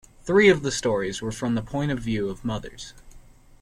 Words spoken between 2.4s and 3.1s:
mothers.